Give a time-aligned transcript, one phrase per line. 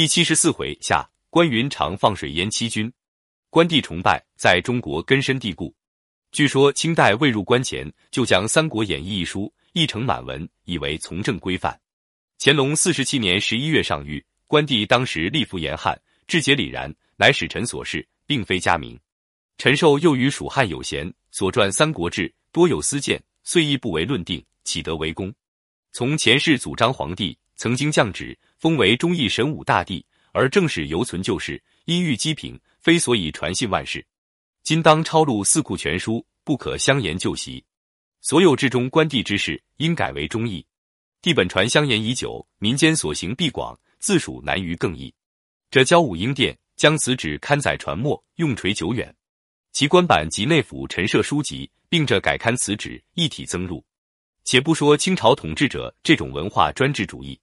[0.00, 2.90] 第七十四回下，关云长放水淹七军，
[3.50, 5.74] 关帝崇拜在中国根深蒂固。
[6.32, 11.78] 据说清代未入关前，就将《三国演义》一书译成满文，以为从政规范。
[12.38, 18.98] 乾隆四十七年十一月上谕，关帝当时立服严汉，志节礼然，乃使臣所事，并非佳名。
[19.58, 25.30] 陈寿又与蜀汉有嫌，所撰《三国志》多有私见，遂亦不为论定，岂得为功？
[25.92, 34.06] 从前世祖章皇帝曾经降旨，封为忠义神武大帝，而正史犹存旧事，因遇积贫，非所以传信万世。
[34.62, 37.64] 今当抄录四库全书，不可相沿旧习。
[38.20, 40.62] 所有至中官帝之事，应改为忠义。
[41.22, 45.10] 帝本传相沿已久，民间所行必广，自属难于更易。
[45.70, 49.14] 这交武英殿将此旨刊载传没，用垂久远。
[49.72, 53.82] 其官版及内府陈设书籍，并着改刊此旨，一体增入。
[54.44, 57.40] 且不说清朝统治者这种文化专制主义，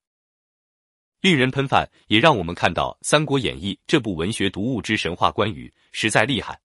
[1.19, 6.59] 令人喷饭，也让我们看到《三国演义》这部文学读物之神话关羽实在厉害。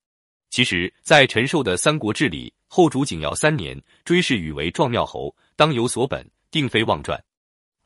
[0.50, 7.18] 其实，在陈寿的《三国志》里，后主景耀三年追谥羽为壮妙侯，当有所本，定非妄传。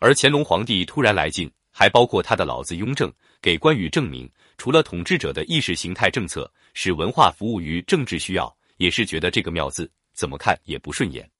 [0.00, 11.30] 而乾隆皇帝突然来晋，还包括他的老子雍正，给关羽证明，除了统治者的意识形态政策，使文化服务于政治需要，也是觉得这个妙字怎么看也不顺眼。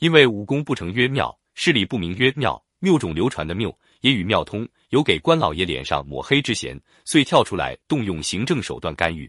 [0.00, 3.76] 因为武功不成曰庙，势力不明曰庙，谬种流传的谬
[4.06, 9.28] 也与妙通，有给关老爷脸上抹黑之嫌，遂跳出来动用行政手段干预。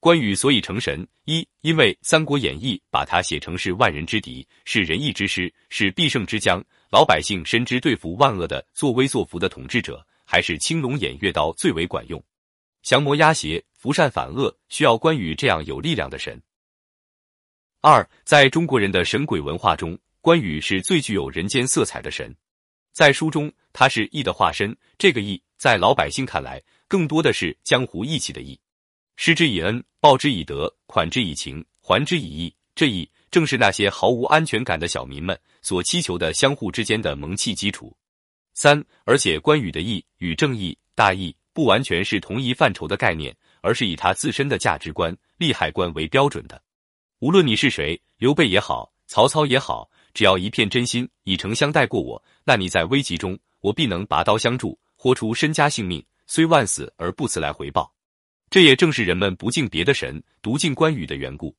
[0.00, 6.60] 关羽所以成神，一因为《三国演义》把他写成是万人之敌，是仁义之师，是必胜之将，
[6.90, 12.20] 老百姓深知对付万恶的作威作福的统治者，还是青龙偃月刀最为管用。
[12.82, 16.42] 降魔压邪，扶善反恶，需要关羽这样有力量的神。
[17.82, 22.34] 二，在中国人的神鬼文化中，关羽是最具有人间色彩的神。
[22.98, 24.76] 在书中，他是义的化身。
[24.98, 28.58] 这个义，在老百姓看来，更多的是江湖义气的义。
[29.14, 32.52] 施之以恩，报之以德，款之以情，还之以义。
[32.74, 37.96] 这义正是那些毫无安全感的小民们所祈求的相互之间的盟契基础。
[38.54, 46.60] 三，而且关羽的义与正义、大义不完全是同一范畴的概念，而是以他自身的价值观、利害观为标准的。
[47.20, 57.94] 无论你是谁，刘备也好，曹操也好，只要一片真心，以诚相待过我，那你在危急中，我必能拔刀相助，豁出身家性命，虽万死而不辞来回报。
[58.50, 61.56] 这也正是人们不敬别的神，独敬关羽的缘故。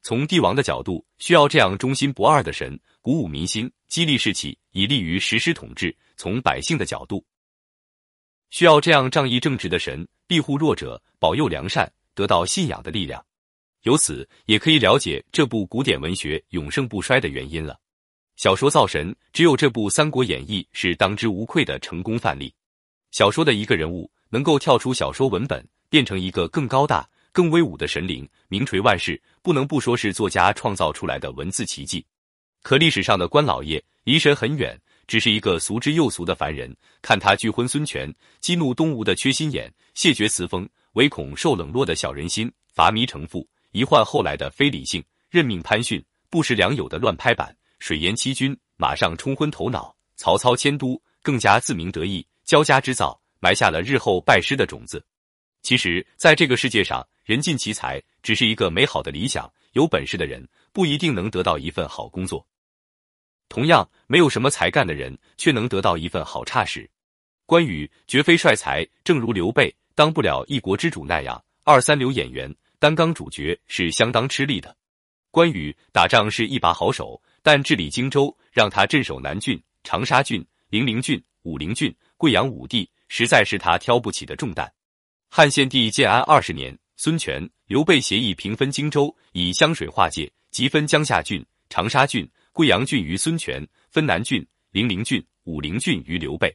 [0.00, 7.22] 从帝王的角度，需要这样忠心不二的神，鼓舞民心，激励士气，以利于实施统治；从百姓的角度，
[8.48, 13.22] 需要这样仗义正直的神，庇护弱者，保佑良善，得到信仰的力量。
[13.82, 17.78] 由此也可以了解这部古典文学永盛不衰的原因了。
[18.38, 22.54] 小说造神，只有这部《三国演义》是当之无愧的成功范例。
[23.10, 32.06] 小说的一个人物能够跳出小说文本，变成一个更高大、更威武的神灵，名垂万世，不能不说是作家创造出来的文字奇迹。
[32.62, 36.72] 可历史上的关老爷离神很远，只是一个俗之又俗的凡人。
[37.02, 43.44] 看他拒婚孙权，激怒东吴的缺心眼，谢绝辞封，唯恐受冷落的小人心，伐弥成父。
[43.72, 46.00] 一换后来的非理性，任命潘逊，
[46.30, 49.94] 不识良友的乱拍板，水淹七军，马上冲昏头脑。
[50.16, 55.04] 曹操迁都，更加自鸣得意，交加之造，埋下了日后拜师的种子。
[55.62, 59.52] 其实，在这个世界上，人尽其才只是一个美好的理想。
[59.72, 62.44] 有本事的人不一定能得到一份好工作，
[63.48, 66.88] 同样，没有什么才干的人却能得到一份好差事。
[67.46, 72.52] 关羽绝非帅才，正如刘备当不了一国之主那样，二三流演员。
[72.80, 74.74] 担纲主角是相当吃力的，
[75.30, 84.70] 关羽打仗是一把好手，但治理荆州，让他镇守南郡、长沙郡、零陵郡、武陵郡、贵阳五地，实在是他挑不起的重担。
[85.30, 96.54] 汉献帝建安二十年，孙权、刘备协议平分荆州，以湘水划界，即分江夏郡、长沙郡、贵阳郡于孙权，分南郡、零陵郡、武陵郡于刘备。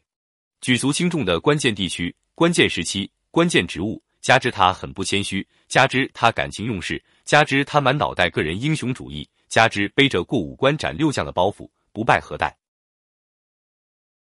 [0.61, 3.99] 举足轻重的关键地区、关键时期、关键职务。
[4.21, 12.57] 加之他很不谦虚，加之他感情用事，加之他满脑袋个人英雄主义，加之背着过五关斩六将的包袱，不败何待？